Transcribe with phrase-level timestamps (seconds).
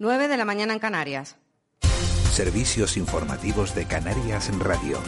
[0.00, 1.36] 9 de la mañana en Canarias.
[2.30, 5.00] Servicios informativos de Canarias en Radio.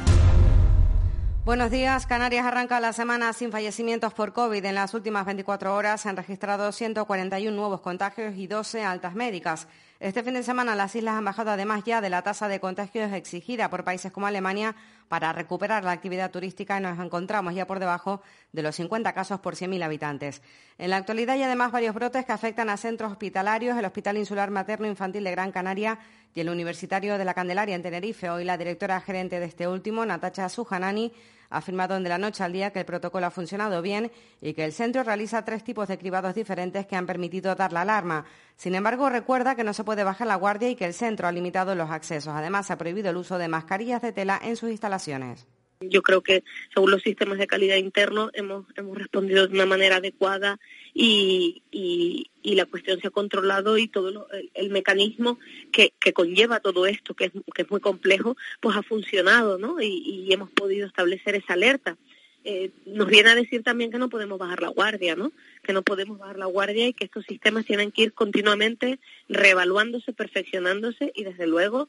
[1.44, 2.06] Buenos días.
[2.06, 4.64] Canarias arranca la semana sin fallecimientos por COVID.
[4.64, 9.68] En las últimas 24 horas se han registrado 141 nuevos contagios y 12 altas médicas.
[10.00, 13.12] Este fin de semana las islas han bajado además ya de la tasa de contagios
[13.12, 14.74] exigida por países como Alemania
[15.10, 18.22] para recuperar la actividad turística nos encontramos ya por debajo
[18.52, 20.40] de los 50 casos por 100.000 habitantes.
[20.78, 24.52] En la actualidad hay además varios brotes que afectan a centros hospitalarios, el Hospital Insular
[24.52, 25.98] Materno Infantil de Gran Canaria
[26.32, 28.30] y el Universitario de la Candelaria en Tenerife.
[28.30, 31.12] Hoy la directora gerente de este último, Natacha Sujanani,
[31.50, 34.54] ha afirmado en de la noche al día que el protocolo ha funcionado bien y
[34.54, 38.24] que el centro realiza tres tipos de cribados diferentes que han permitido dar la alarma.
[38.56, 41.32] Sin embargo, recuerda que no se puede bajar la guardia y que el centro ha
[41.32, 42.32] limitado los accesos.
[42.34, 45.46] Además, ha prohibido el uso de mascarillas de tela en sus instalaciones.
[45.80, 46.44] Yo creo que
[46.74, 50.60] según los sistemas de calidad internos hemos, hemos respondido de una manera adecuada
[50.92, 55.38] y, y, la cuestión se ha controlado y todo el, mecanismo
[55.72, 59.80] que, que, conlleva todo esto, que es, que es muy complejo, pues ha funcionado, ¿no?
[59.80, 61.96] Y, y hemos podido establecer esa alerta.
[62.42, 65.30] Eh, nos viene a decir también que no podemos bajar la guardia, ¿no?
[65.62, 68.98] Que no podemos bajar la guardia y que estos sistemas tienen que ir continuamente
[69.28, 71.88] reevaluándose, perfeccionándose y desde luego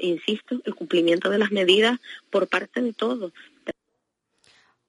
[0.00, 1.98] insisto, el cumplimiento de las medidas
[2.30, 3.32] por parte de todos.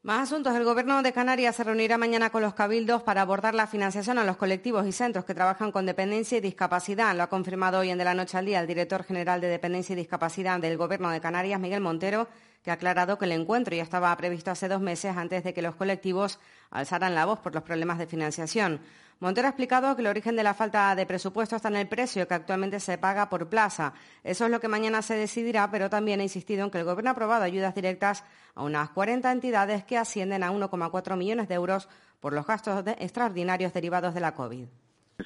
[0.05, 0.55] Más asuntos.
[0.55, 4.23] El Gobierno de Canarias se reunirá mañana con los cabildos para abordar la financiación a
[4.23, 7.15] los colectivos y centros que trabajan con dependencia y discapacidad.
[7.15, 9.93] Lo ha confirmado hoy en De la Noche al Día el director general de Dependencia
[9.93, 12.27] y Discapacidad del Gobierno de Canarias, Miguel Montero,
[12.63, 15.63] que ha aclarado que el encuentro ya estaba previsto hace dos meses antes de que
[15.63, 16.37] los colectivos
[16.69, 18.81] alzaran la voz por los problemas de financiación.
[19.19, 22.27] Montero ha explicado que el origen de la falta de presupuesto está en el precio
[22.27, 23.93] que actualmente se paga por plaza.
[24.23, 27.11] Eso es lo que mañana se decidirá, pero también ha insistido en que el Gobierno
[27.11, 31.87] ha aprobado ayudas directas a unas 40 entidades que ascienden a 1,4 millones de euros
[32.19, 34.67] por los gastos extraordinarios derivados de la COVID.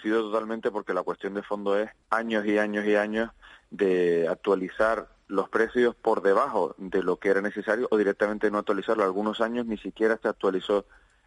[0.04, 3.32] sido totalmente porque la cuestión de fondo es años y años y años
[3.72, 9.04] de actualizar los precios por debajo de lo que era necesario o directamente no actualizarlo.
[9.04, 10.86] Algunos años ni siquiera se actualizó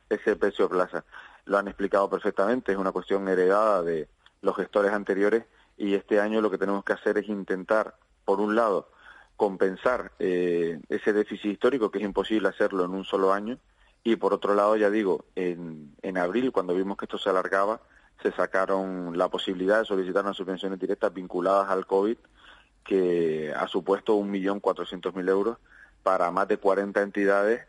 [0.09, 1.05] ese precio plaza
[1.45, 4.09] lo han explicado perfectamente, es una cuestión heredada de
[4.41, 5.45] los gestores anteriores
[5.77, 8.89] y este año lo que tenemos que hacer es intentar, por un lado,
[9.37, 13.59] compensar eh, ese déficit histórico, que es imposible hacerlo en un solo año,
[14.05, 17.81] y por otro lado, ya digo, en, en abril, cuando vimos que esto se alargaba,
[18.23, 22.17] se sacaron la posibilidad de solicitar unas subvenciones directas vinculadas al COVID,
[22.85, 25.59] que ha supuesto 1.400.000 euros
[26.03, 27.67] para más de 40 entidades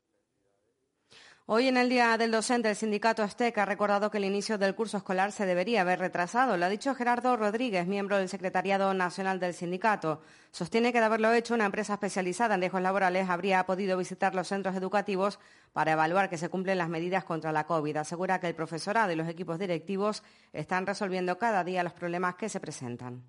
[1.46, 4.76] Hoy en el Día del Docente, el sindicato STEC ha recordado que el inicio del
[4.76, 6.56] curso escolar se debería haber retrasado.
[6.56, 10.22] Lo ha dicho Gerardo Rodríguez, miembro del Secretariado Nacional del Sindicato.
[10.52, 14.48] Sostiene que de haberlo hecho, una empresa especializada en riesgos laborales habría podido visitar los
[14.48, 15.38] centros educativos
[15.74, 17.98] para evaluar que se cumplen las medidas contra la COVID.
[17.98, 20.24] Asegura que el profesorado y los equipos directivos
[20.54, 23.22] están resolviendo cada día los problemas que se presentan.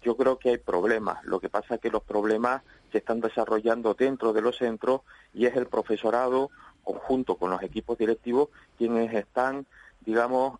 [0.00, 1.22] Yo creo que hay problemas.
[1.24, 2.62] Lo que pasa es que los problemas
[2.92, 5.02] se están desarrollando dentro de los centros
[5.34, 6.50] y es el profesorado
[6.88, 9.66] conjunto con los equipos directivos quienes están,
[10.00, 10.58] digamos,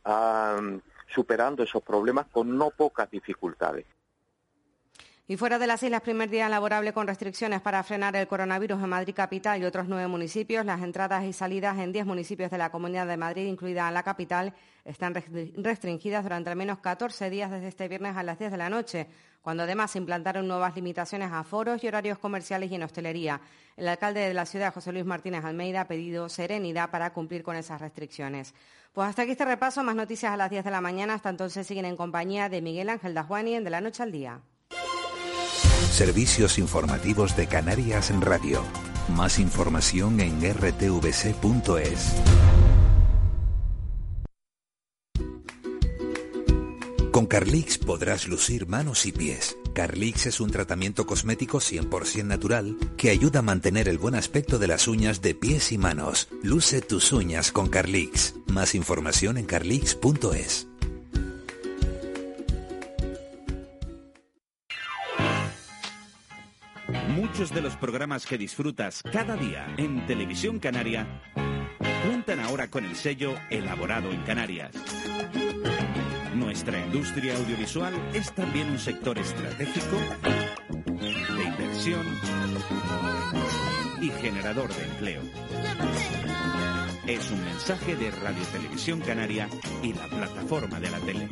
[1.06, 3.87] superando esos problemas con no pocas dificultades.
[5.31, 8.89] Y fuera de las islas, primer día laborable con restricciones para frenar el coronavirus en
[8.89, 10.65] Madrid capital y otros nueve municipios.
[10.65, 14.55] Las entradas y salidas en diez municipios de la Comunidad de Madrid, incluida la capital,
[14.87, 18.71] están restringidas durante al menos 14 días desde este viernes a las 10 de la
[18.71, 19.06] noche,
[19.43, 23.39] cuando además se implantaron nuevas limitaciones a foros y horarios comerciales y en hostelería.
[23.77, 27.55] El alcalde de la ciudad, José Luis Martínez Almeida, ha pedido serenidad para cumplir con
[27.55, 28.55] esas restricciones.
[28.95, 31.12] Pues hasta aquí este repaso, más noticias a las 10 de la mañana.
[31.12, 34.41] Hasta entonces siguen en compañía de Miguel Ángel Dajuani en De la Noche al Día.
[35.91, 38.62] Servicios informativos de Canarias en Radio.
[39.09, 42.15] Más información en rtvc.es.
[47.10, 49.56] Con Carlix podrás lucir manos y pies.
[49.75, 54.69] Carlix es un tratamiento cosmético 100% natural que ayuda a mantener el buen aspecto de
[54.69, 56.28] las uñas de pies y manos.
[56.44, 58.34] Luce tus uñas con Carlix.
[58.47, 60.68] Más información en carlix.es.
[67.39, 71.07] Muchos de los programas que disfrutas cada día en Televisión Canaria
[72.05, 74.73] cuentan ahora con el sello Elaborado en Canarias.
[76.35, 79.99] Nuestra industria audiovisual es también un sector estratégico
[80.99, 82.05] de inversión
[84.03, 85.23] y generador de empleo.
[87.07, 89.49] Es un mensaje de Radio Televisión Canaria
[89.81, 91.29] y la plataforma de la tele.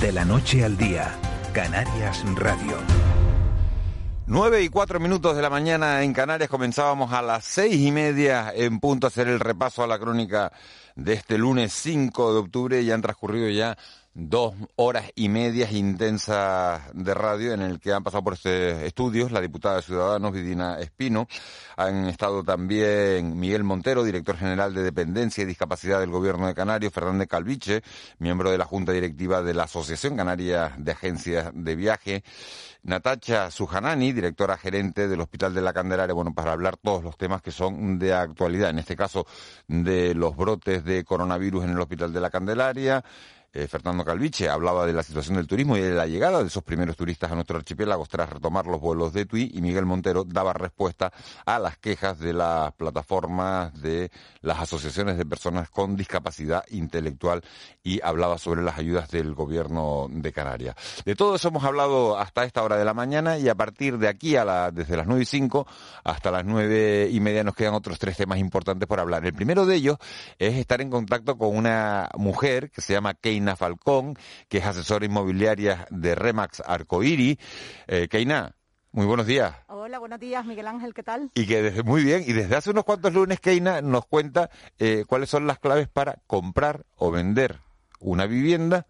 [0.00, 1.14] De la noche al día,
[1.52, 2.78] Canarias Radio.
[4.26, 8.50] Nueve y cuatro minutos de la mañana en Canarias comenzábamos a las seis y media
[8.54, 10.52] en punto a hacer el repaso a la crónica
[10.96, 12.82] de este lunes 5 de octubre.
[12.82, 13.76] Ya han transcurrido ya
[14.12, 19.30] dos horas y medias intensas de radio en el que han pasado por este estudios
[19.30, 21.28] la diputada de Ciudadanos Vidina Espino.
[21.76, 26.92] Han estado también Miguel Montero, director general de Dependencia y Discapacidad del Gobierno de Canarias,
[26.92, 27.82] Fernández Calviche,
[28.18, 32.24] miembro de la Junta Directiva de la Asociación Canaria de Agencias de Viaje,
[32.82, 37.42] Natacha Sujanani, directora gerente del Hospital de la Candelaria, bueno, para hablar todos los temas
[37.42, 39.26] que son de actualidad, en este caso
[39.68, 43.04] de los brotes de coronavirus en el Hospital de la Candelaria,
[43.52, 46.62] eh, Fernando Calviche hablaba de la situación del turismo y de la llegada de esos
[46.62, 50.52] primeros turistas a nuestro archipiélago tras retomar los vuelos de TUI y Miguel Montero daba
[50.52, 51.12] respuesta
[51.44, 57.42] a las quejas de las plataformas de las asociaciones de personas con discapacidad intelectual
[57.82, 60.76] y hablaba sobre las ayudas del gobierno de Canarias.
[61.04, 64.06] De todo eso hemos hablado hasta esta hora de la mañana y a partir de
[64.06, 65.66] aquí, a la, desde las nueve y cinco
[66.04, 69.26] hasta las nueve y media nos quedan otros tres temas importantes por hablar.
[69.26, 69.98] El primero de ellos
[70.38, 74.18] es estar en contacto con una mujer que se llama Kate Keina Falcón,
[74.50, 77.38] que es asesora inmobiliaria de Remax Arcoiri.
[77.86, 78.54] Eh, Keina,
[78.92, 79.56] muy buenos días.
[79.68, 81.30] Hola, buenos días, Miguel Ángel, ¿qué tal?
[81.34, 85.04] Y que desde, muy bien, y desde hace unos cuantos lunes, Keina nos cuenta eh,
[85.06, 87.60] cuáles son las claves para comprar o vender
[87.98, 88.84] una vivienda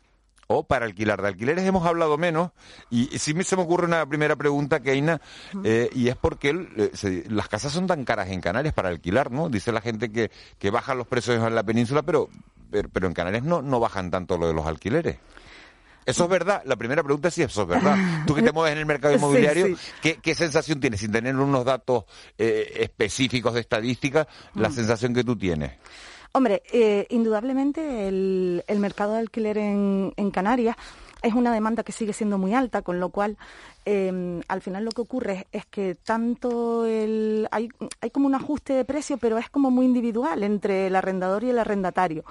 [0.49, 1.23] o para alquilar.
[1.23, 2.51] De alquileres hemos hablado menos
[2.91, 5.21] y sí me, se me ocurre una primera pregunta, Keina,
[5.63, 9.49] eh, y es porque eh, las casas son tan caras en Canarias para alquilar, ¿no?
[9.49, 12.29] Dice la gente que, que bajan los precios en la península, pero,
[12.71, 15.19] pero, en Canarias no, no bajan tanto lo de los alquileres.
[16.07, 16.63] ¿Eso es verdad?
[16.65, 17.97] La primera pregunta es si eso es verdad.
[18.27, 21.01] Tú que te mueves en el mercado inmobiliario, ¿qué, sensación tienes?
[21.01, 22.05] Sin tener unos datos
[22.39, 25.73] eh, específicos de estadística, la sensación que tú tienes.
[26.33, 30.77] Hombre, eh, indudablemente el, mercado de alquiler en, Canarias
[31.23, 33.37] es una demanda que sigue siendo muy alta, con lo cual
[33.85, 37.69] em, al final lo que ocurre es, que tanto el, hay,
[38.01, 41.51] hay como un ajuste de precio, pero es como muy individual entre el arrendador y
[41.51, 42.25] el arrendatario.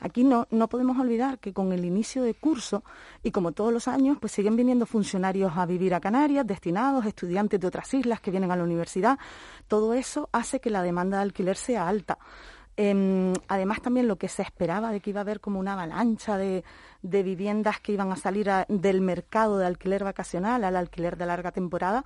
[0.00, 2.84] Aquí no, no podemos olvidar que con el inicio de curso
[3.22, 7.58] y como todos los años, pues siguen viniendo funcionarios a vivir a Canarias, destinados, estudiantes
[7.58, 9.18] de otras islas que vienen a la universidad.
[9.68, 12.18] Todo eso hace que la demanda de alquiler sea alta.
[12.76, 16.36] Em, además, también lo que se esperaba de que iba a haber como una avalancha
[16.36, 16.64] de,
[17.02, 22.04] viviendas que iban a salir del mercado de alquiler vacacional al alquiler de larga temporada,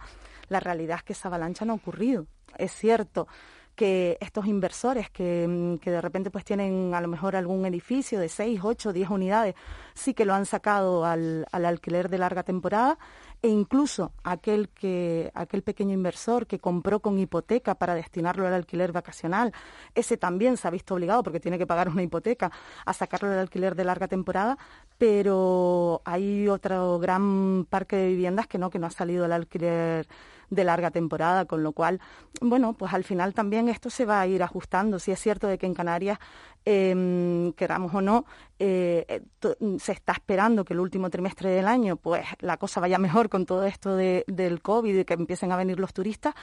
[0.48, 2.26] la realidad es que esa avalancha no ha ocurrido.
[2.56, 3.28] Es cierto
[3.76, 8.18] que estos inversores que, mm, que, de repente pues tienen a lo mejor algún edificio
[8.18, 9.54] de 6, 8, 10 unidades,
[9.94, 12.98] sí que lo han sacado al, al alquiler de larga temporada
[13.40, 18.92] e incluso aquel, que, aquel pequeño inversor que compró con hipoteca para destinarlo al alquiler
[18.92, 19.52] vacacional,
[19.94, 22.50] ese también se ha visto obligado, porque tiene que pagar una hipoteca,
[22.84, 24.58] a sacarlo del alquiler de larga temporada,
[24.98, 30.08] pero hay otro gran parque de viviendas que no, que no ha salido al alquiler
[30.50, 32.00] de larga temporada, con lo cual,
[32.40, 34.98] bueno, pues al final también esto se va a ir ajustando.
[34.98, 36.18] Si es cierto de que en Canarias,
[36.64, 38.24] eh, queramos o no,
[38.58, 42.98] eh, eh, se está esperando que el último trimestre del año, pues la cosa vaya
[42.98, 46.34] mejor con todo esto de, del COVID y que empiecen a venir los turistas.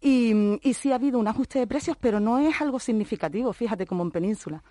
[0.00, 3.86] Y, y sí ha habido un ajuste de precios, pero no es algo significativo, fíjate,
[3.86, 4.62] como en Península.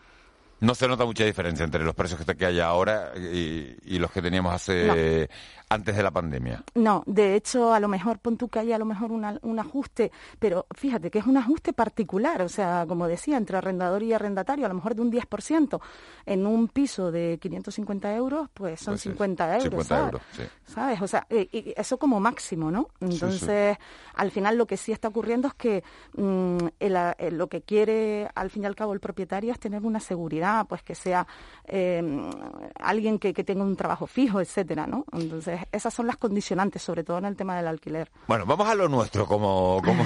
[0.63, 4.53] No se nota mucha diferencia entre los precios que hay ahora y, los que teníamos
[4.53, 5.29] hace
[5.73, 6.63] antes de la pandemia.
[6.75, 10.11] No, de hecho, a lo mejor pon tú que haya a lo mejor un ajuste,
[10.39, 14.65] pero fíjate que es un ajuste particular, o sea, como decía, entre arrendador y arrendatario,
[14.65, 15.81] a lo mejor de un 10%.
[16.25, 19.87] En un piso de 550 euros, pues son 50 pues euros.
[19.87, 20.43] 50 euros, sí.
[20.65, 21.01] ¿Sabes?
[21.01, 22.89] O sea, y, eso como máximo, ¿no?
[22.99, 23.77] Entonces,
[24.13, 25.83] al final lo que sí está ocurriendo es que
[26.15, 26.57] mm,
[27.31, 30.83] lo que quiere, al fin y al cabo, el propietario es tener una seguridad, pues
[30.83, 31.27] que sea
[31.65, 32.01] eh,
[32.79, 35.05] alguien que, que tenga un trabajo fijo, etcétera, ¿no?
[35.11, 38.11] Entonces, esas son las condicionantes, sobre todo en el tema del alquiler.
[38.27, 40.03] Bueno, vamos a lo nuestro, como, como,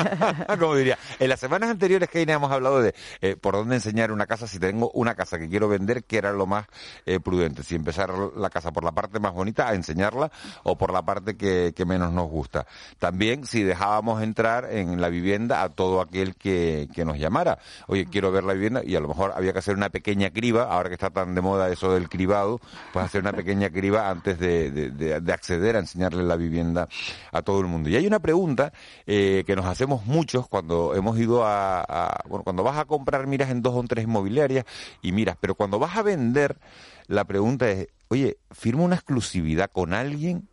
[0.58, 0.98] como diría.
[1.18, 4.58] En las semanas anteriores, que hemos hablado de eh, por dónde enseñar una casa, si
[4.58, 6.66] tengo una casa que quiero vender, que era lo más
[7.06, 10.30] eh, prudente, si empezar la casa por la parte más bonita a enseñarla
[10.62, 12.66] o por la parte que, menos nos gusta.
[12.98, 17.58] También si dejábamos entrar en la vivienda a todo aquel que, que nos llamara.
[17.88, 20.62] Oye, quiero ver la vivienda y a lo mejor había que hacer una pequeña criba,
[20.62, 22.58] ahora que está tan de moda eso del cribado,
[22.94, 24.90] pues hacer una pequeña criba antes de de,
[25.32, 26.88] acceder a enseñarle la vivienda
[27.32, 27.88] a todo el mundo.
[27.88, 28.72] Y hay una pregunta
[29.06, 33.50] eh, que nos hacemos muchos cuando hemos ido a, bueno, cuando vas a comprar miras
[33.50, 34.64] en dos o tres inmobiliarias
[35.02, 36.58] y miras, pero cuando vas a vender,
[37.06, 40.48] la pregunta es, oye, ¿firmo una exclusividad con alguien?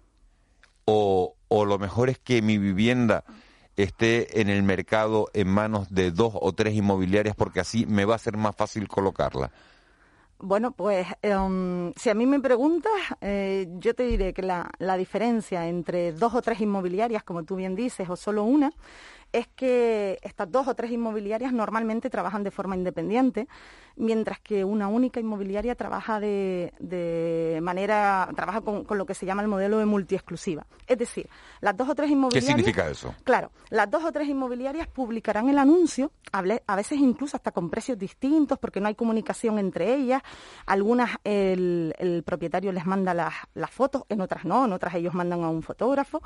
[0.86, 3.24] O, o lo mejor es que mi vivienda
[3.76, 8.16] esté en el mercado en manos de dos o tres inmobiliarias porque así me va
[8.16, 9.52] a ser más fácil colocarla.
[10.44, 14.98] Bueno, pues em, si a mí me preguntas, eh, yo te diré que la, la
[14.98, 18.74] diferencia entre dos o tres inmobiliarias, como tú bien dices, o solo una,
[19.32, 23.48] es que estas dos o tres inmobiliarias normalmente trabajan de forma independiente,
[23.96, 29.48] mientras que una única inmobiliaria trabaja de, manera, trabaja con, lo que se llama el
[29.48, 30.66] modelo de multiexclusiva.
[30.88, 31.30] Es decir,
[31.62, 32.56] las dos o tres inmobiliarias...
[32.56, 33.14] ¿Qué significa eso?
[33.24, 37.98] Claro, las dos o tres inmobiliarias publicarán el anuncio, a veces incluso hasta con precios
[37.98, 40.22] distintos, porque no hay comunicación entre ellas.
[40.66, 45.50] Algunas el, propietario les manda las, fotos, en otras no, en otras ellos mandan a
[45.50, 46.22] un fotógrafo.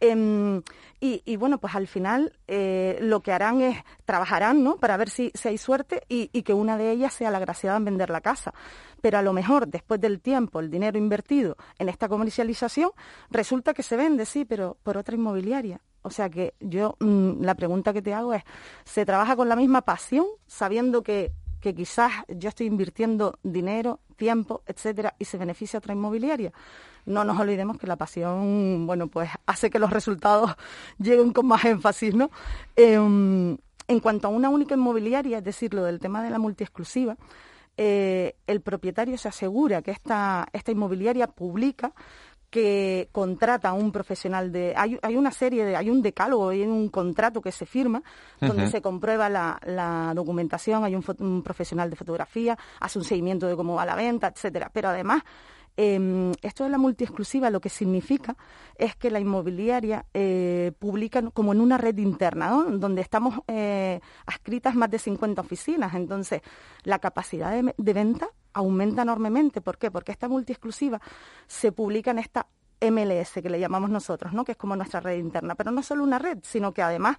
[0.00, 0.62] Em,
[1.00, 4.76] y, bueno, pues al final eh, lo que harán es, trabajarán, ¿no?
[4.76, 7.76] Para ver si, si hay suerte y, y que una de ellas sea la graciada
[7.76, 8.52] en vender la casa.
[9.00, 12.90] Pero a lo mejor, después del tiempo, el dinero invertido en esta comercialización,
[13.30, 15.80] resulta que se vende, sí, pero por otra inmobiliaria.
[16.02, 18.42] O sea que yo, mm, la pregunta que te hago es,
[18.84, 21.32] ¿se trabaja con la misma pasión, sabiendo que,
[21.64, 26.52] que quizás yo estoy invirtiendo dinero, tiempo, etcétera, y se beneficia otra inmobiliaria?
[27.06, 30.54] no nos olvidemos que la pasión, bueno, pues hace que los resultados
[30.98, 32.30] lleguen con más énfasis, ¿no?
[32.76, 33.56] Em,
[33.86, 37.16] en cuanto a una única inmobiliaria, es decir, lo del tema de la multiexclusiva,
[37.76, 41.92] eh, el propietario se asegura que esta, esta inmobiliaria publica
[42.54, 46.62] que contrata a un profesional de hay, hay, una serie de hay un decálogo hay
[46.62, 48.00] un contrato que se firma
[48.40, 53.48] donde se comprueba la, la documentación hay un, un, profesional de fotografía hace un seguimiento
[53.48, 54.70] de cómo va la venta etcétera.
[54.72, 55.24] Pero además
[55.76, 58.36] eh, esto de la multiexclusiva lo que significa
[58.78, 64.76] es que la inmobiliaria eh, publica como en una red interna, donde estamos eh, adscritas
[64.76, 65.92] más de 50 oficinas.
[65.94, 66.40] Entonces,
[66.84, 69.60] la capacidad de, de venta aumenta enormemente.
[69.60, 69.90] ¿Por qué?
[69.90, 71.00] Porque esta multiexclusiva
[71.46, 72.46] se publica en esta
[72.80, 74.44] MLS, que le llamamos nosotros, ¿no?
[74.44, 75.54] que es como nuestra red interna.
[75.54, 77.16] Pero no solo una red, sino que además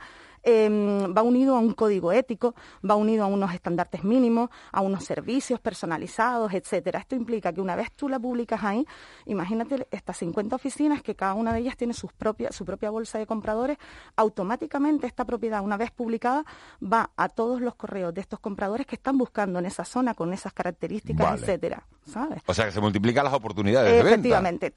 [0.47, 2.53] Em, va unido a un código ético,
[2.87, 6.99] va unido a unos estándares mínimos, a unos servicios personalizados, etcétera.
[6.99, 8.85] Esto implica que una vez tú la publicas ahí,
[9.25, 12.11] imagínate estas 50 oficinas que cada una de ellas tiene sus
[12.51, 13.79] su propia bolsa de compradores,
[14.15, 16.45] automáticamente esta propiedad, una vez publicada,
[16.81, 20.31] va a todos los correos de estos compradores que están buscando en esa zona con
[20.31, 21.83] esas características, etcétera.
[22.05, 22.41] ¿sabes?
[22.45, 24.09] O sea que se multiplican las oportunidades de venta.
[24.09, 24.71] Efectivamente,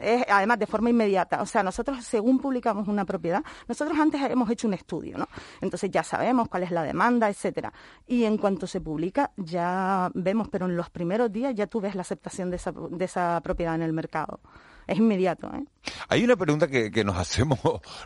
[0.00, 0.32] totalmente.
[0.32, 1.42] además de forma inmediata.
[1.42, 5.28] O sea, nosotros según publicamos una propiedad, nosotros antes hemos hecho un estudio ¿no?
[5.60, 7.72] Entonces ya sabemos cuál es la demanda, etcétera.
[8.06, 11.94] Y en cuanto se publica, ya vemos, pero en los primeros días ya tú ves
[11.94, 14.40] la aceptación de esa, de esa propiedad en el mercado
[14.86, 15.48] es inmediato.
[15.54, 15.64] ¿eh?
[16.08, 17.58] Hay una pregunta que, nos hacemos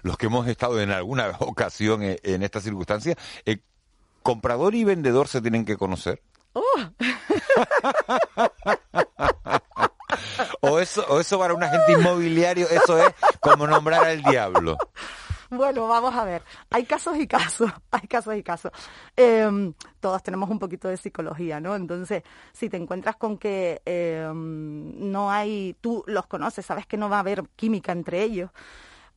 [0.03, 3.17] los que hemos estado en alguna ocasión en, en esta circunstancia.
[3.47, 3.59] Eh,
[4.23, 6.23] ¿Comprador y vendedor se tienen que conocer?
[6.53, 6.63] ¡Oh!
[10.65, 14.77] o, eso, o eso para un agente inmobiliario, eso es como nombrar al diablo.
[15.51, 16.43] Bueno, vamos a ver.
[16.71, 18.73] Hay casos y casos, hay casos y casos.
[19.17, 21.77] Em, todos tenemos un poquito de psicología, ¿no?
[21.77, 27.09] Entonces, si te encuentras con que em, no hay, tú los conoces, sabes que no
[27.09, 28.51] va a haber química entre ellos,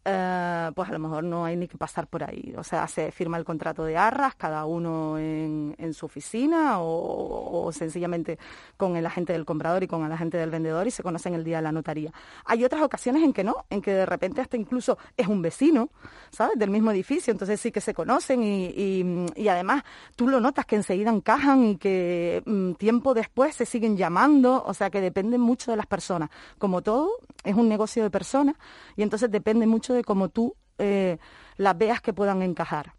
[0.09, 2.53] eh, pues a lo mejor no hay ni que pasar por ahí.
[2.57, 8.39] O sea, se firma el contrato de arras, cada uno en, su oficina o, sencillamente
[8.77, 11.43] con el agente del comprador y con el agente del vendedor y se conocen el
[11.43, 12.13] día de la notaría.
[12.45, 15.89] Hay otras ocasiones en que no, en que de repente hasta incluso es un vecino,
[16.29, 16.57] ¿sabes?
[16.57, 19.83] Del mismo edificio, entonces sí que se conocen y, además
[20.15, 24.73] tú lo notas que enseguida encajan y que mm, tiempo después se siguen llamando, o
[24.73, 26.29] sea que depende mucho de las personas.
[26.57, 27.09] Como todo,
[27.43, 28.55] es un negocio de personas
[28.95, 31.17] y entonces depende mucho de cómo tú eh,
[31.57, 32.93] las veas que puedan encajar.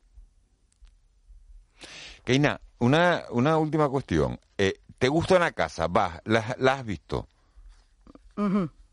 [2.24, 4.38] Keina, una, una última cuestión.
[4.56, 5.86] Eh, ¿Te gusta una casa?
[5.88, 7.28] Vas, la, has visto.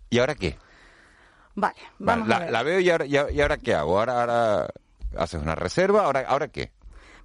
[0.09, 0.57] ¿Y ahora qué?
[1.55, 2.51] Vale, vamos la, a ver.
[2.51, 3.99] la veo y ahora, y ahora, qué hago.
[3.99, 4.67] Ahora, ahora
[5.17, 6.71] haces una reserva, ahora, ahora qué?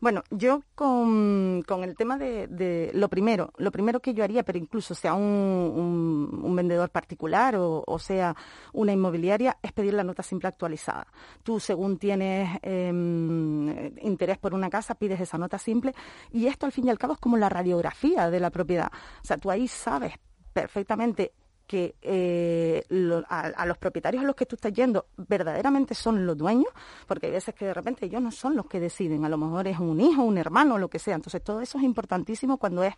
[0.00, 4.42] Bueno, yo con, con el tema de, de, lo primero, lo primero que yo haría,
[4.42, 8.34] pero incluso sea un, un, vendedor particular o, o, sea
[8.72, 11.06] una inmobiliaria, es pedir la nota simple actualizada.
[11.42, 15.94] Tú, según tienes em, interés por una casa, pides esa nota simple
[16.32, 18.90] y esto al fin y al cabo es como la radiografía de la propiedad.
[19.22, 20.14] O sea, tú ahí sabes
[20.54, 21.32] perfectamente
[21.70, 22.84] que eh,
[23.28, 26.66] a, los propietarios a los que tú estás yendo verdaderamente son los dueños,
[27.06, 29.68] porque hay veces que de repente ellos no son los que deciden, a lo mejor
[29.68, 31.14] es un hijo, un hermano, lo que sea.
[31.14, 32.94] Entonces todo eso es importantísimo cuando es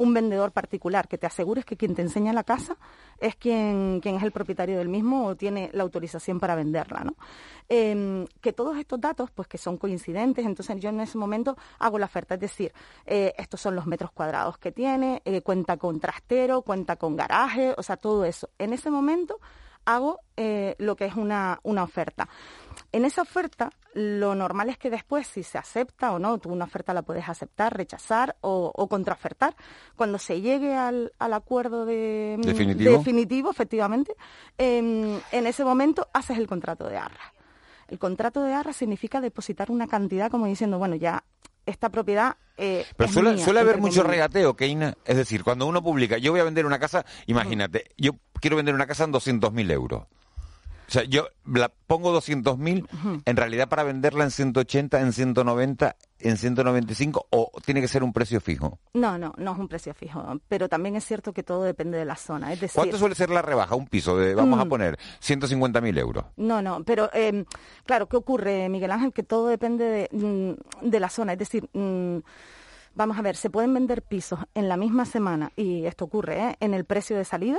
[0.00, 2.78] un vendedor particular, que te asegures que quien te enseña la casa
[3.18, 7.04] es quien, quien es el propietario del mismo o tiene la autorización para venderla.
[7.04, 7.16] ¿no?
[7.68, 11.98] Em, que todos estos datos, pues que son coincidentes, entonces yo en ese momento hago
[11.98, 12.72] la oferta, es decir,
[13.04, 17.74] eh, estos son los metros cuadrados que tiene, eh, cuenta con trastero, cuenta con garaje,
[17.76, 18.48] o sea, todo eso.
[18.58, 19.38] En ese momento
[19.84, 22.26] hago eh, lo que es una, una oferta.
[22.92, 26.64] En esa oferta, lo normal es que después, si se acepta o no, tú una
[26.64, 29.54] oferta la puedes aceptar, rechazar o, o contraofertar.
[29.94, 34.14] Cuando se llegue al, acuerdo de, definitivo, efectivamente,
[34.58, 37.32] em, en ese momento haces el contrato de arra.
[37.88, 41.24] El contrato de arra significa depositar una cantidad como diciendo, bueno, ya
[41.66, 42.36] esta propiedad.
[42.56, 44.94] Eh, Pero suele, haber mucho regateo, Keina.
[45.04, 48.74] Es decir, cuando uno publica, yo voy a vender una casa, imagínate, yo quiero vender
[48.74, 50.04] una casa en 200.000 euros.
[50.90, 56.36] O sea, yo la pongo 200.000, en realidad para venderla en 180, en 190, en
[56.36, 58.80] 195 o tiene que ser un precio fijo?
[58.94, 62.04] No, no, no es un precio fijo, pero también es cierto que todo depende de
[62.04, 62.52] la zona.
[62.52, 63.76] Es decir, ¿Cuánto suele ser la rebaja?
[63.76, 64.68] Un piso de, vamos a mm.
[64.68, 66.24] poner, 150.000 euros.
[66.36, 67.44] No, no, pero eh,
[67.86, 69.12] claro, ¿qué ocurre, Miguel Ángel?
[69.12, 71.70] Que todo depende de, mm, de la zona, es decir...
[71.72, 72.18] Mm,
[72.96, 76.56] vamos a ver, se pueden vender pisos en la misma semana, y esto ocurre ¿eh?
[76.58, 77.58] en el precio de salida,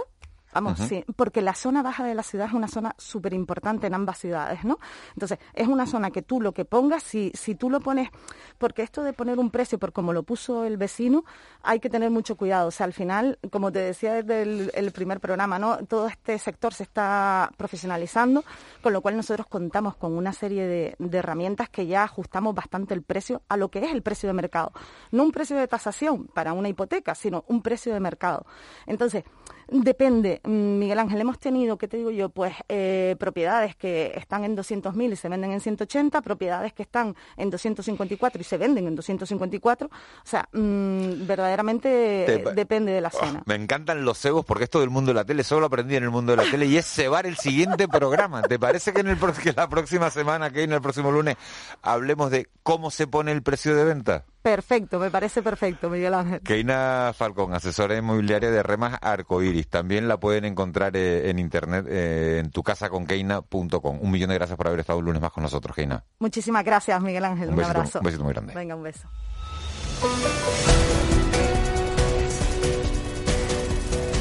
[0.54, 3.94] Vamos, sí, porque la zona baja de la ciudad es una zona súper importante en
[3.94, 4.80] ambas ciudades, ¿no?
[5.14, 8.10] Entonces, es una zona que tú lo que pongas, si, si tú lo pones,
[8.58, 11.24] porque esto de poner un precio por como lo puso el vecino,
[11.64, 12.68] hay que tener mucho cuidado.
[12.68, 14.42] O sea, al final, como te decía desde
[14.78, 15.78] el, primer programa, ¿no?
[15.86, 18.44] Todo este sector se está profesionalizando,
[18.82, 22.94] con lo cual nosotros contamos con una serie de, de herramientas que ya ajustamos bastante
[22.94, 24.74] el precio a lo que es el precio de mercado.
[25.12, 28.46] No un precio de tasación para una hipoteca, sino un precio de mercado.
[28.86, 29.24] Entonces,
[29.72, 32.30] Depende, Miguel Ángel, hemos tenido, ¿qué te digo yo?
[32.30, 37.16] Pues eh, propiedades que están en 200.000 y se venden en 180, propiedades que están
[37.38, 39.88] en 254 y se venden en 254.
[39.88, 39.92] O
[40.24, 43.44] sea, mm, verdaderamente depende de la oh, zona.
[43.46, 46.10] me encantan los cebos porque esto del mundo de la tele solo aprendí en el
[46.12, 48.42] mundo de la tele y es cebar el siguiente programa.
[48.42, 51.38] ¿Te parece que, en el, que la próxima semana, que en el próximo lunes,
[51.82, 54.26] hablemos de cómo se pone el precio de venta?
[54.42, 56.42] Perfecto, me parece perfecto, Miguel Ángel.
[56.42, 59.68] Keina Falcón, asesora inmobiliaria de Remas Arcoiris.
[59.68, 64.00] También la pueden encontrar eh, en internet eh, en tucasaconkeina.com.
[64.02, 66.04] Un millón de gracias por haber estado un lunes más con nosotros, Keina.
[66.20, 67.50] Muchísimas gracias, Miguel Ángel.
[67.50, 68.00] Un, abrazo.
[68.00, 68.56] Un besito muy grande.
[68.56, 69.08] Venga, un beso.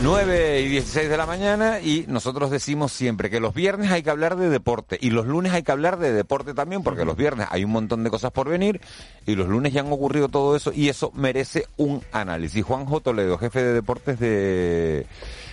[0.02, 4.08] 9 y 16 de la mañana y nosotros decimos siempre que los viernes hay que
[4.08, 7.48] hablar de deporte y los lunes hay que hablar de deporte también porque los viernes
[7.50, 8.80] hay un montón de cosas por venir
[9.26, 12.64] y los lunes ya han ocurrido todo eso y eso merece un análisis.
[12.64, 15.06] Juanjo Toledo, jefe de deportes de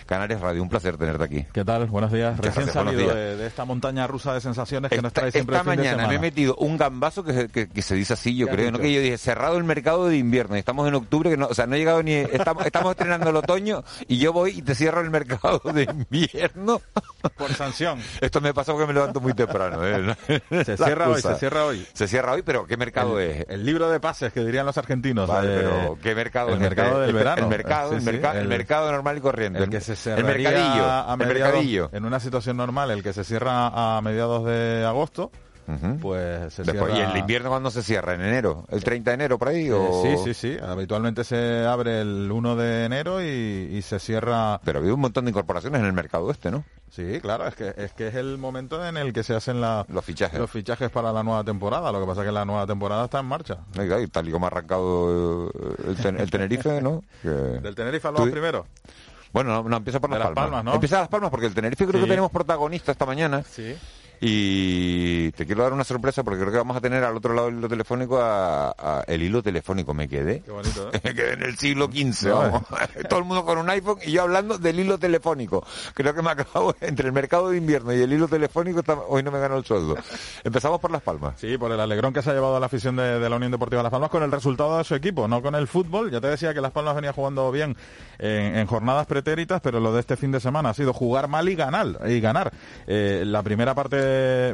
[0.07, 0.63] Canarias Radio.
[0.63, 1.45] Un placer tenerte aquí.
[1.53, 1.85] ¿Qué tal?
[1.85, 2.39] Buenos días.
[2.39, 6.15] Recién salido de, esta montaña rusa de sensaciones que nos trae siempre Esta mañana me
[6.15, 8.79] he metido un gambazo que, se dice así, yo creo, ¿no?
[8.79, 10.55] Que yo dije, cerrado el mercado de invierno.
[10.55, 12.13] Estamos en octubre, que no, o sea, no he llegado ni...
[12.13, 16.81] Estamos, estamos estrenando el otoño y yo voy y te cierro el mercado de invierno.
[17.35, 17.99] Por sanción.
[18.21, 19.85] Esto me pasó porque me levanto muy temprano.
[19.85, 20.15] ¿eh?
[20.65, 21.85] Se cierra hoy, se cierra hoy.
[21.93, 23.45] Se cierra hoy, pero ¿qué mercado es?
[23.49, 25.27] El libro de pases que dirían los argentinos.
[25.27, 26.59] Vale, pero ¿qué mercado el es?
[26.61, 27.43] Mercado del verano.
[27.43, 29.63] El mercado, el, mercado, el, mercado normal y corriente.
[29.63, 31.89] El que se el mercadillo, el mercadillo.
[31.91, 35.31] En una situación normal, el que se cierra a mediados de agosto
[36.01, 36.97] pues se cierra...
[36.97, 38.13] ¿Y el invierno cuándo se cierra?
[38.13, 38.65] ¿En enero?
[38.69, 39.69] ¿El 30 de enero por ahí?
[39.69, 40.05] O...
[40.05, 40.57] Eh, sí, sí, sí.
[40.61, 44.59] Habitualmente se abre el 1 de enero y, se cierra...
[44.63, 46.63] Pero ha habido un montón de incorporaciones en el mercado este, ¿no?
[46.89, 49.85] Sí, claro, es que es que es el momento en el que se hacen los
[50.03, 51.91] fichajes los fichajes para la nueva temporada.
[51.91, 53.59] Lo que pasa es que la nueva temporada está en marcha.
[53.75, 55.51] Y tal y como ha arrancado
[55.85, 57.03] el, Tenerife, ¿no?
[57.23, 58.65] ¿Del Tenerife hablamos primero?
[59.33, 60.63] Bueno, no, empieza por las, palmas.
[60.63, 60.73] ¿no?
[60.73, 63.43] Empieza las palmas porque el Tenerife creo que tenemos protagonista esta mañana.
[63.43, 63.75] Sí.
[64.19, 67.47] Y te quiero dar una sorpresa porque creo que vamos a tener al otro lado
[67.47, 69.93] del hilo telefónico a, el hilo telefónico.
[69.93, 70.41] Me quedé.
[70.41, 71.01] Qué bonito, ¿eh?
[71.03, 72.63] me quedé en el siglo XV, vamos.
[73.09, 75.65] Todo el mundo con un iPhone y yo hablando del hilo telefónico.
[75.93, 78.81] Creo que me acabo entre el mercado de invierno y el hilo telefónico.
[79.07, 79.95] hoy no me gano el sueldo.
[80.43, 81.39] Empezamos por Las Palmas.
[81.39, 83.83] Sí, por el alegrón que se ha llevado a la afición de, la Unión Deportiva
[83.83, 86.09] Las Palmas con el resultado de su equipo, no con el fútbol.
[86.09, 87.75] Ya te decía que Las Palmas venía jugando bien
[88.17, 91.55] en, jornadas pretéritas, pero lo de este fin de semana ha sido jugar mal y
[91.55, 91.99] ganar.
[92.07, 92.51] Y ganar.
[92.87, 94.06] Eh, la primera parte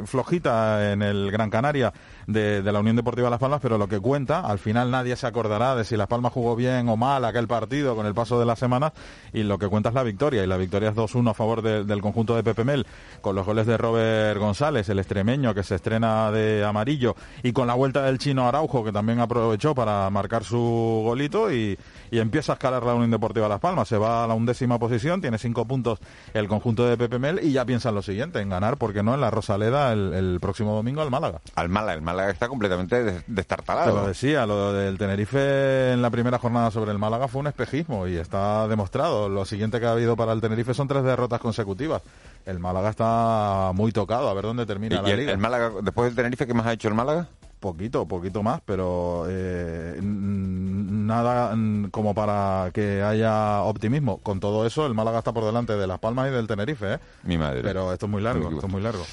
[0.06, 1.92] flojita en el Gran Canaria
[2.26, 5.74] de, la Unión Deportiva Las Palmas, pero lo que cuenta, al final nadie se acordará
[5.74, 8.58] de si Las Palmas jugó bien o mal aquel partido con el paso de las
[8.58, 8.92] semanas,
[9.32, 12.00] y lo que cuenta es la victoria, y la victoria es 2-1 a favor del
[12.00, 12.86] conjunto de Pepe Mel,
[13.20, 17.66] con los goles de Robert González, el extremeño que se estrena de amarillo, y con
[17.66, 21.78] la vuelta del chino Araujo, que también aprovechó para marcar su golito, y,
[22.10, 25.36] empieza a escalar la Unión Deportiva Las Palmas, se va a la undécima posición, tiene
[25.36, 25.98] cinco puntos
[26.32, 29.14] el conjunto de Pepe Mel, y ya piensa en lo siguiente, en ganar, porque no,
[29.14, 31.40] en la Rosaleda el, próximo domingo al Málaga.
[31.56, 34.02] Al Málaga, Málaga está completamente destartalado.
[34.02, 38.06] lo decía, lo del Tenerife en la primera jornada sobre el Málaga fue un espejismo
[38.06, 39.28] y está demostrado.
[39.28, 42.02] Lo siguiente que ha habido para el Tenerife son tres derrotas consecutivas.
[42.46, 46.46] El Málaga está muy tocado, a ver dónde termina la el, Málaga, después del Tenerife,
[46.46, 47.28] ¿qué más ha hecho el Málaga?
[47.60, 51.56] Poquito, poquito más, pero eh, nada
[51.90, 54.18] como para que haya optimismo.
[54.18, 56.98] Con todo eso, el Málaga está por delante de Las Palmas y del Tenerife, ¿eh?
[57.22, 57.62] Mi madre.
[57.62, 59.04] Pero esto es muy largo, esto es muy largo.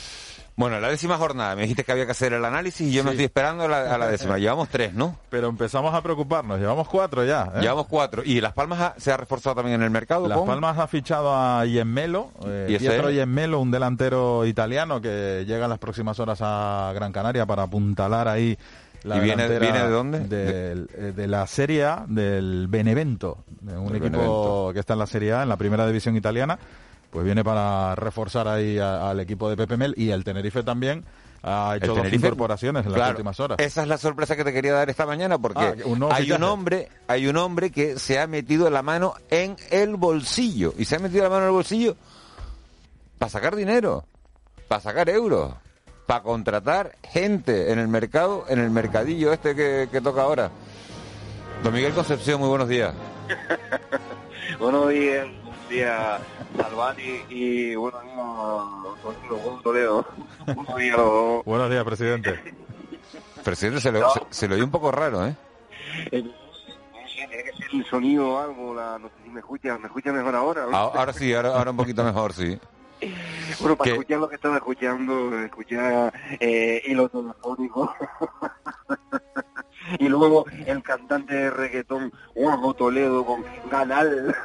[0.62, 3.12] Bueno, la décima jornada, me dijiste que había que hacer el análisis y yo me
[3.12, 4.38] estoy esperando a la, a la décima.
[4.40, 5.18] Llevamos tres, ¿no?
[5.30, 7.52] Pero empezamos a preocuparnos, llevamos cuatro ya.
[7.56, 7.62] ¿eh?
[7.62, 8.22] Llevamos cuatro.
[8.26, 10.28] ¿Y Las Palmas ha- se ha reforzado también en el mercado?
[10.28, 10.48] Las con?
[10.48, 13.16] Palmas ha fichado a Iemmelo, eh, ¿Y Pietro es?
[13.16, 18.28] Iemmelo, un delantero italiano que llega en las próximas horas a Gran Canaria para apuntalar
[18.28, 18.58] ahí
[19.04, 20.28] la ¿Y viene- de dónde?
[20.30, 24.70] eh, de la Serie A, del Benevento, de un equipo Benevento.
[24.74, 26.60] que está en la Serie A, en la primera división italiana,
[27.12, 31.04] pues viene para reforzar ahí a- al equipo de Pepe Mel y el Tenerife también
[31.44, 33.60] ha hecho dos incorporaciones en las últimas horas.
[33.60, 36.44] Esa es la sorpresa que te quería dar esta mañana porque Ah, un hay un
[36.44, 40.96] hombre, hay un hombre que se ha metido la mano en el bolsillo y se
[40.96, 41.96] ha metido la mano en el bolsillo
[43.18, 44.06] para sacar dinero,
[44.68, 45.54] para sacar euros,
[46.06, 50.52] para contratar gente en el mercado, en el mercadillo este que, que toca ahora.
[51.64, 52.94] Don Miguel Concepción, muy buenos días.
[54.60, 55.26] Buenos días,
[55.72, 56.22] buenos días,
[56.58, 60.06] Salvani y buenos días, Toledo.
[60.54, 60.98] Buenos días.
[61.46, 62.40] Buenos presidente.
[63.44, 65.36] Presidente, se lo, se, se lo oye un poco raro, ¿eh?
[66.12, 70.66] Ser el sonido o algo, la, no sé si me escucha, me escucha mejor ahora.
[70.66, 70.76] ¿no?
[70.76, 72.60] Ah, Ahora sí, ahora, ahora un poquito mejor, sí.
[73.60, 77.94] bueno, para que- escuchar lo que estaba escuchando, escuchar eh, hilo telefónico.
[80.00, 84.36] Y luego el cantante de reggaetón, Juanjo Toledo, con Ganal.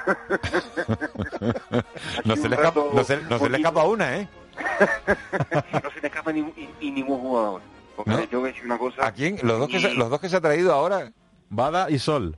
[2.24, 4.28] No Así se le escapa, no se, no se le escapa una, ¿eh?
[5.84, 7.60] no se le escapa ni, ni- ni ningún jugador.
[7.96, 8.24] Porque ¿No?
[8.24, 9.06] yo voy a decir una cosa.
[9.06, 9.38] ¿A quién?
[9.42, 11.12] Los dos que se, los dos que se ha traído ahora.
[11.48, 12.36] Bada y Sol.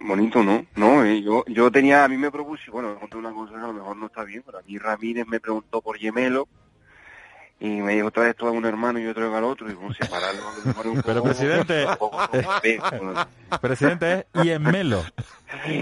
[0.00, 0.64] Bonito, ¿no?
[0.76, 3.58] No, eh, yo, yo tenía, a mí me propuse, bueno, me conté una cosa que
[3.58, 6.46] a lo mejor no está bien, pero a mí Ramírez me preguntó por Gemelo
[7.58, 9.96] y me dijo, traes tú a un hermano y yo traigo al otro y vamos
[9.98, 10.42] a separarlo.
[10.84, 12.18] un Pero, poco- presidente, poco
[12.60, 12.82] feo,
[13.60, 15.02] Presidente es Iemmelo.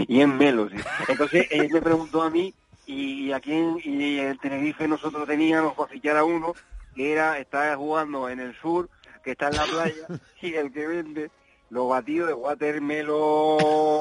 [0.08, 0.76] y en Melo, sí.
[1.08, 2.54] Entonces él me preguntó a mí
[2.86, 6.54] y a quién, y en Tenerife nosotros teníamos para fichar a uno
[6.94, 8.88] que era, está jugando en el sur,
[9.24, 10.06] que está en la playa,
[10.42, 11.30] y el que vende
[11.70, 13.56] los batidos de watermelo,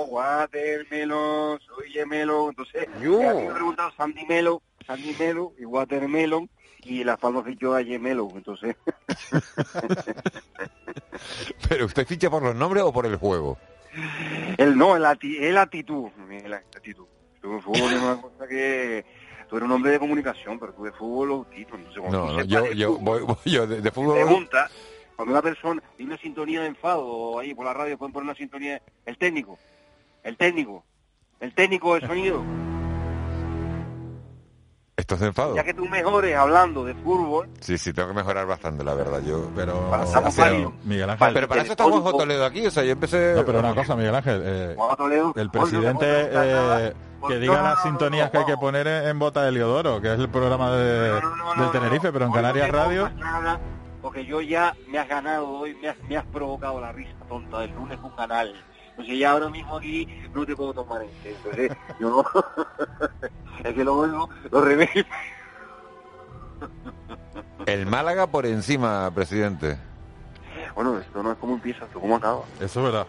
[0.05, 3.19] watermelo, soy gemelo, entonces Yo.
[3.19, 6.49] me preguntado Sandy Melo, Sandy Melo y watermelon,
[6.85, 8.75] y la Palma fichó a Gemelo, entonces
[11.69, 13.57] ¿Pero usted ficha por los nombres o por el juego?
[14.57, 16.09] él no, el, ati- el actitud,
[16.47, 17.05] la actitud.
[17.43, 19.05] En fútbol es una cosa que
[19.49, 21.45] tú eres un hombre de comunicación, pero tú de fútbol lo
[22.01, 24.15] cuando No, no, sepas yo, yo, voy, voy- yo de, de fútbol.
[24.15, 24.69] pregunta,
[25.15, 28.35] cuando una persona tiene una sintonía de enfado ahí por la radio pueden poner una
[28.37, 29.59] sintonía, el técnico,
[30.23, 30.83] el técnico,
[31.39, 32.43] el técnico de sonido,
[34.95, 35.55] Esto es de enfado.
[35.55, 39.21] ya que tú mejores hablando de fútbol, Sí, sí, tengo que mejorar bastante, la verdad.
[39.25, 40.71] Yo, Pero, varios.
[40.83, 41.33] Miguel Ángel.
[41.33, 43.33] pero para eso está Juanjo Toledo aquí, o sea, yo empecé.
[43.35, 44.41] No, pero una cosa, Miguel Ángel.
[44.45, 44.75] eh,
[45.35, 46.93] el presidente eh,
[47.27, 50.13] que diga las no, sintonías no, que hay que poner en, Bota de Heliodoro, que
[50.13, 53.09] es el programa de, No, no, no, del no, Tenerife, pero en Canarias Radio.
[54.01, 57.61] porque yo ya me has ganado hoy, me has, me has provocado la risa tonta
[57.61, 58.53] del lunes con canal.
[58.93, 61.37] Entonces ya ahora mismo aquí no te puedo tomar en serio.
[61.43, 62.25] Entonces yo no...
[63.63, 65.05] es que lo oigo, lo remedio.
[67.65, 69.77] El Málaga por encima, presidente.
[70.75, 72.41] Bueno, esto no es como empieza, esto cómo acaba.
[72.59, 73.07] Eso es verdad.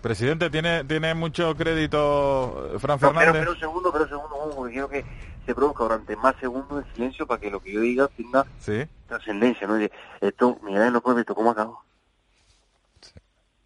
[0.00, 3.32] Presidente, ¿tiene, tiene mucho crédito eh, Fran No, Fernández?
[3.40, 5.04] pero un segundo, pero un segundo, porque quiero que
[5.46, 8.84] se produzca durante más segundos de silencio para que lo que yo diga tenga Sí.
[9.06, 9.76] trascendencia, ¿no?
[10.20, 11.74] Esto, mira, no puedo ver esto, ¿cómo acaba?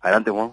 [0.01, 0.53] Adelante, Juan.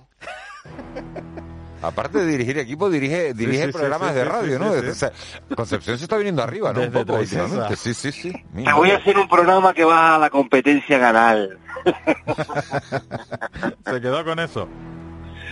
[1.83, 4.73] Aparte de dirigir equipo, dirige, dirige sí, sí, programas sí, de radio, sí, ¿no?
[4.73, 4.87] sí, sí.
[4.87, 5.11] O sea,
[5.53, 6.79] Concepción se está viniendo arriba, ¿no?
[6.81, 7.75] Un poco últimamente.
[7.75, 8.31] Sí, sí, sí.
[8.31, 8.73] Te Mira.
[8.75, 11.59] voy a hacer un programa que va a la competencia canal.
[13.85, 14.69] Se quedó con eso.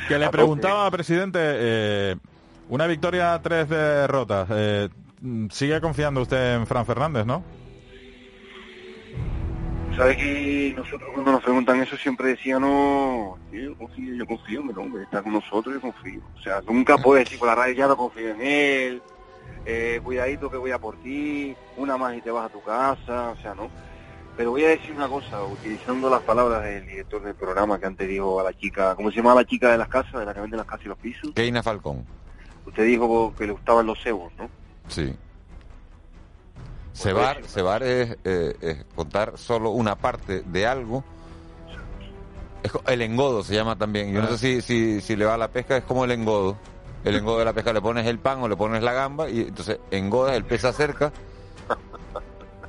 [0.08, 2.16] Que le A preguntaba, presidente, eh,
[2.70, 4.48] una victoria, tres derrotas.
[4.52, 4.88] Eh,
[5.50, 7.44] ¿Sigue confiando usted en Fran Fernández, no?
[10.02, 14.74] Sabes que nosotros cuando nos preguntan eso siempre decíamos, sí, yo confío, yo confío, mi
[14.74, 16.22] hombre, está con nosotros, yo confío.
[16.40, 19.02] O sea, nunca puedes decir por la radio, ya no confío en él,
[19.64, 23.30] eh, cuidadito que voy a por ti, una más y te vas a tu casa,
[23.30, 23.70] o sea, no.
[24.36, 28.10] Pero voy a decir una cosa, utilizando las palabras del director del programa que antes
[28.10, 30.42] dijo a la chica, ¿cómo se llama la chica de las casas, de la que
[30.42, 31.32] vende las casas y los pisos?
[31.36, 32.04] Keina Falcón.
[32.66, 34.50] Usted dijo que le gustaban los cebos, ¿no?
[34.88, 35.14] Sí.
[36.94, 41.04] Cebar, cebar es, eh, es contar solo una parte de algo.
[42.64, 44.14] Es el engodo se llama también.
[44.14, 46.58] Yo no sé si, si, si le va a la pesca, es como el engodo.
[47.04, 49.42] El engodo de la pesca le pones el pan o le pones la gamba y
[49.42, 51.12] entonces engodas, el pez se acerca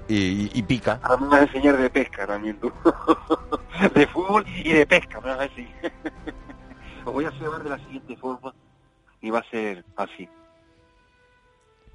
[0.09, 0.99] y, y- y pica.
[1.03, 2.73] Ahora me vas a enseñar de pesca también tú.
[3.95, 5.69] de fútbol y de pesca, me vas a decir.
[7.05, 8.55] Os voy a llevar de la siguiente forma
[9.21, 10.27] y va a ser así.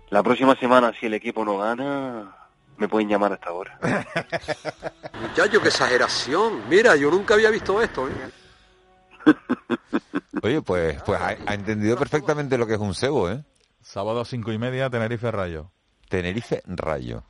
[0.10, 2.34] La próxima semana, si el equipo no gana,
[2.78, 3.78] me pueden llamar hasta ahora.
[5.22, 6.68] Muchacho, qué exageración.
[6.70, 8.08] Mira, yo nunca había visto esto.
[8.08, 8.14] ¿eh?
[10.44, 13.44] Oye, pues, pues ha, ha entendido perfectamente lo que es un cebo, ¿eh?
[13.82, 15.72] Sábado cinco y media, Tenerife Rayo.
[16.10, 17.24] Tenerife Rayo.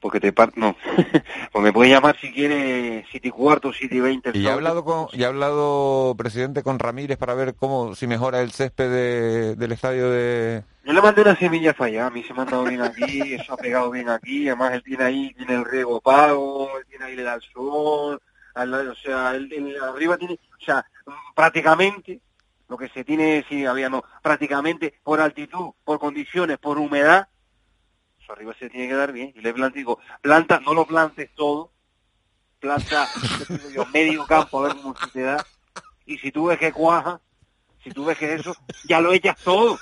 [0.00, 0.52] Porque te par...
[0.56, 0.76] No,
[1.52, 4.30] pues me puedes llamar si quieres siete y cuarto, y veinte.
[4.30, 7.94] el ¿Y ya ha hablado, con, ya ha hablado, presidente, con Ramírez para ver cómo,
[7.94, 10.62] si mejora el césped de- del estadio de...
[10.84, 13.52] Yo le mandé una semilla allá, a mí se me ha andado bien aquí, eso
[13.52, 17.16] ha pegado bien aquí, además él tiene ahí, tiene el riego pago, él tiene ahí
[17.16, 18.20] le da el sol,
[18.54, 20.84] al o sea, él, él arriba tiene, o sea,
[21.34, 22.20] prácticamente,
[22.68, 27.28] lo que se tiene, sí, había no, prácticamente por altitud, por condiciones, por humedad,
[28.32, 31.72] arriba se tiene que dar bien, y le planta, digo, planta, no lo plantes todo,
[32.60, 35.44] planta, ¿qué te digo yo, medio campo a ver cómo se te da,
[36.06, 37.20] y si tú ves que cuaja,
[37.82, 39.78] si tú ves que eso, ya lo echas todo,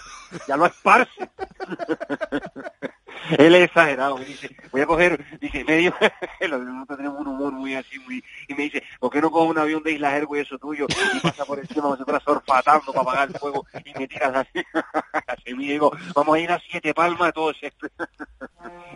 [0.46, 1.30] ya lo esparce.
[3.38, 5.94] Él es exagerado, me dice, voy a coger, dice, medio,
[6.40, 9.58] nosotros tenemos un humor muy así, muy, y me dice, ¿por qué no coges un
[9.58, 13.28] avión de Isla Hergo y eso tuyo y pasa por encima nosotros sorfatando para apagar
[13.28, 14.64] el fuego y me tiras así,
[15.26, 17.86] así me digo, vamos a ir a siete palmas todos esto.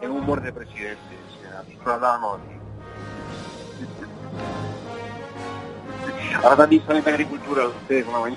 [0.00, 2.40] es un humor de presidente, o sea, nosotros hablábamos.
[6.42, 8.36] Ahora también saben de agricultura ustedes mañana.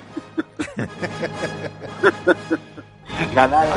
[3.34, 3.68] Ganar,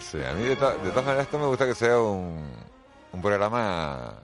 [0.00, 2.46] sí, a mí de, to- de todas maneras esto me gusta que sea un,
[3.12, 4.14] un programa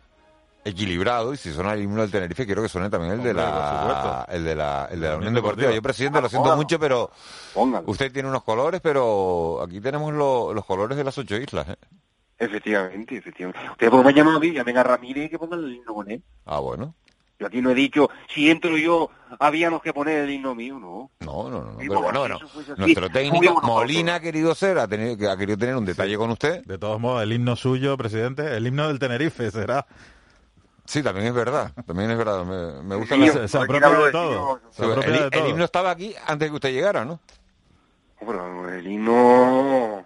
[0.64, 3.44] equilibrado y si suena el himno del Tenerife quiero que suene también el de Hombre,
[3.44, 5.70] la el de la, el de la Unión Deportiva.
[5.70, 6.62] Yo presidente lo siento Póngalo.
[6.62, 7.10] mucho pero
[7.52, 7.84] Póngalo.
[7.90, 11.68] usted tiene unos colores pero aquí tenemos lo- los colores de las ocho islas.
[11.68, 11.76] ¿eh?
[12.38, 13.70] Efectivamente, efectivamente.
[13.70, 15.94] Ustedes porque me han llamado a mí, llamen a Ramírez y que pongan el himno
[15.94, 16.22] con él.
[16.46, 16.94] Ah bueno.
[17.38, 21.10] Yo aquí no he dicho, si entro yo, habíamos que poner el himno mío, no.
[21.20, 22.38] No, no, no, pero bueno, bueno.
[22.76, 26.64] Nuestro técnico Molina querido ser, ha, tenido, que ha querido tener un detalle con usted.
[26.64, 29.84] De todos modos, el himno suyo, presidente, el himno del Tenerife será.
[30.84, 32.44] Sí, también es verdad, también es verdad.
[32.44, 34.60] Me, me gusta la- Se, se ¿por qué apropia de todo.
[35.32, 37.20] el, himno estaba aquí antes de que usted llegara, ¿no?
[38.20, 40.04] Pero el himno...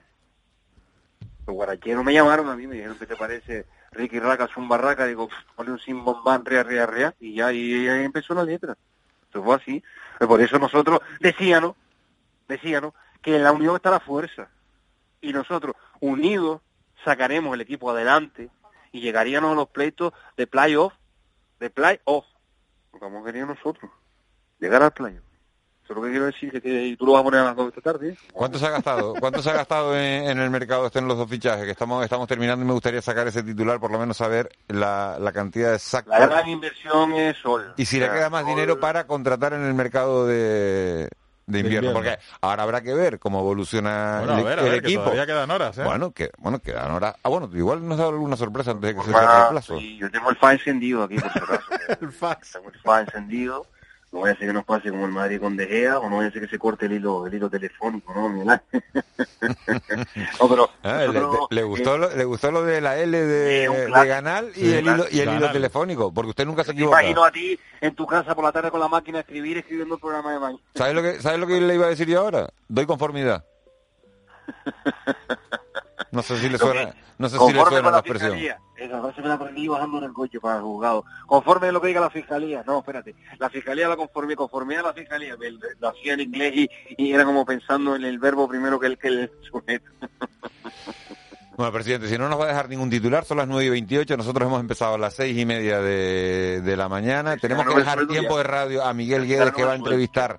[1.47, 3.67] Los guaracheros me llamaron a mí, me dijeron, ¿qué te parece?
[3.93, 7.53] Ricky Raca, un barraca, digo, "Pff, ponle un sin bombán, rea, rea, rea, y ya,
[7.53, 8.77] y ahí empezó la letra.
[9.31, 9.83] Eso fue así.
[10.19, 11.77] Pues por eso nosotros decíamos,
[12.49, 14.49] decíamos, que en la unión está la fuerza.
[15.21, 16.61] Y nosotros, unidos,
[17.05, 18.51] sacaremos el equipo adelante
[18.93, 20.93] y llegaríamos a los pleitos de playoff,
[21.61, 22.27] de playoff,
[22.93, 23.91] lo que hemos querido nosotros,
[24.59, 25.28] llegar al playoff.
[25.89, 27.57] Eso es lo que quiero decir, que, que tú lo vas a poner a las
[27.57, 28.15] dos de esta tarde.
[28.31, 29.15] ¿Cuánto se ha gastado?
[29.15, 31.65] ¿Cuánto se ha gastado en, en el mercado este en los dos fichajes?
[31.65, 35.17] Que estamos, estamos terminando y me gustaría sacar ese titular, por lo menos saber la,
[35.19, 36.19] la cantidad exacta.
[36.19, 37.73] La gran inversión es Sol.
[37.79, 41.09] Y si le O sea, queda más Sol- dinero para contratar en el mercado de,
[41.47, 41.93] de invierno, invierno.
[41.95, 44.89] porque ahora habrá que ver cómo evoluciona Bueno, a el, ver, a el ver, que
[44.89, 45.11] equipo.
[45.11, 45.85] quedan horas, ¿eh?
[45.85, 47.17] Bueno, que bueno quedan ahora.
[47.23, 49.79] Ah, bueno, igual nos da alguna sorpresa antes de que se Ah, saque el plazo.
[49.79, 51.63] sí, yo tengo el fa encendido aquí, por si acaso.
[52.03, 52.53] el fax.
[52.53, 53.65] tengo el fa encendido.
[54.11, 56.17] No vaya a ser que nos pase como el Madrid con De Gea, o no
[56.17, 58.29] vaya a ser que se corte el hilo, el hilo telefónico, ¿no?
[60.41, 61.05] No, pero Ah,
[61.51, 64.07] le, gustó eh, lo, le gustó lo de la L de, de.
[64.07, 65.53] Ganal y Sí, el hilo, y el hilo Ganal.
[65.53, 67.03] telefónico, porque usted nunca se equivoca.
[67.03, 69.97] imagino a ti en tu casa por la tarde con la máquina a escribir, escribiendo
[69.97, 70.63] el programa de mañana.
[70.75, 72.49] ¿Sabes lo que sabes lo que le iba a decir yo ahora?
[72.69, 73.45] Doy conformidad.
[76.11, 78.33] No sé si le suena, no sé si le suena la la expresión.
[78.33, 78.59] fiscalía.
[78.79, 81.05] Esa frase me la aprendí bajando en el coche para el juzgado.
[81.27, 82.63] Conforme a lo que diga la fiscalía.
[82.67, 83.15] No, espérate.
[83.39, 85.37] La fiscalía la conformé, conformé a la fiscalía.
[85.37, 88.87] Me- Lo hacía en inglés y, y era como pensando en el verbo primero que
[88.87, 89.91] el, que el sujeto.
[91.57, 94.17] Bueno, presidente, si no nos va a dejar ningún titular, son las 9 y 28,
[94.17, 97.35] nosotros hemos empezado a las seis y media de, de la mañana.
[97.35, 98.39] Sí, Tenemos que dejar tiempo ya.
[98.39, 100.39] de radio a Miguel Guedes, que va a entrevistar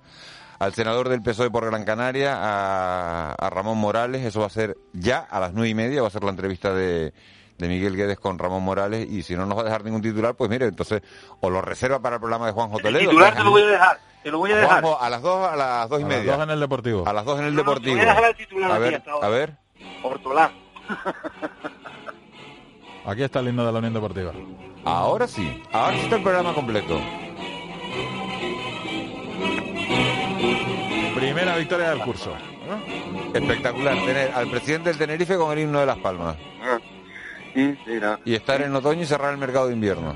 [0.58, 4.24] al senador del PSOE por Gran Canaria, a, a Ramón Morales.
[4.24, 6.72] Eso va a ser ya a las nueve y media, va a ser la entrevista
[6.72, 7.12] de,
[7.60, 9.08] de Miguel Guedes con Ramón Morales.
[9.10, 11.02] Y si no nos va a dejar ningún titular, pues mire, entonces
[11.40, 13.10] o lo reserva para el programa de Juanjo El Toledo.
[13.10, 13.98] titular que te lo voy a dejar.
[14.22, 14.80] Te lo voy a dejar.
[14.82, 16.32] Juanjo, a las dos, a las dos y A las media.
[16.36, 17.08] dos en el Deportivo.
[17.08, 17.96] A las dos en el No, no, te Deportivo.
[17.96, 19.26] voy a dejar el titular A ver, hasta ahora.
[19.26, 19.56] a ver.
[20.02, 20.52] Hortolá.
[23.06, 24.32] Aquí está el himno de la Unión Deportiva.
[24.84, 27.00] Ahora sí, ahora sí está el programa completo.
[31.14, 32.32] Primera victoria del curso.
[33.34, 36.78] Espectacular tener al presidente del Tenerife con el himno de Las Palmas Ah,
[37.54, 38.18] Sí, será.
[38.24, 40.14] y estar en otoño y cerrar el mercado de invierno.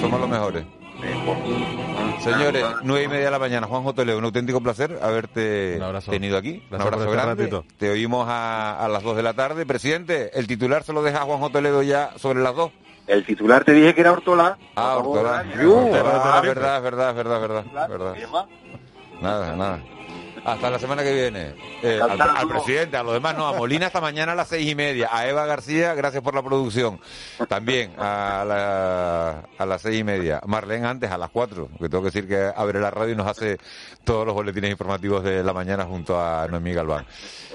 [0.00, 0.64] Somos los mejores.
[2.20, 6.62] Señores, nueve y media de la mañana, Juanjo Toledo, un auténtico placer haberte tenido aquí.
[6.64, 7.34] Un Gracias abrazo grande.
[7.44, 7.64] ratito.
[7.78, 9.64] Te oímos a, a las dos de la tarde.
[9.64, 12.70] Presidente, el titular se lo deja a Juanjo Toledo ya sobre las dos.
[13.06, 14.58] El titular te dije que era Hortolá.
[14.76, 15.42] Ah, Hortolá.
[15.42, 16.22] ¿verdad?
[16.22, 18.12] Ah, verdad, verdad, verdad, verdad, Claro, verdad.
[18.14, 18.44] ¿qué más?
[19.22, 19.80] Nada, nada.
[20.44, 21.54] Hasta la semana que viene.
[21.82, 23.46] Eh, al, al presidente, a los demás no.
[23.46, 25.08] A Molina hasta mañana a las seis y media.
[25.12, 26.98] A Eva García, gracias por la producción.
[27.48, 30.40] También a, la- a las seis y media.
[30.46, 31.68] Marlene antes, a las cuatro.
[31.78, 33.58] Que tengo que decir que abre la radio y nos hace
[34.04, 37.06] todos los boletines informativos de la mañana junto a Noemí Galván.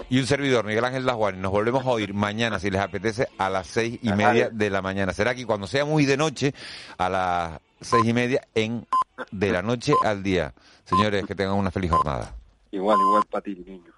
[0.09, 1.41] Y un servidor, Miguel Ángel Lajuan.
[1.41, 4.81] Nos volvemos a oír mañana, si les apetece, a las seis y media de la
[4.81, 5.13] mañana.
[5.13, 6.53] Será aquí cuando sea muy de noche,
[6.97, 8.85] a las seis y media en
[9.31, 10.53] de la noche al día.
[10.85, 12.33] Señores, que tengan una feliz jornada.
[12.75, 13.94] Igual, igual para ti, niño.